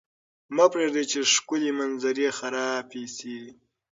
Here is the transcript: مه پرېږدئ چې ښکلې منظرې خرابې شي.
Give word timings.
مه 0.55 0.65
پرېږدئ 0.71 1.05
چې 1.11 1.19
ښکلې 1.33 1.71
منظرې 1.79 2.27
خرابې 2.37 3.05
شي. 3.15 3.39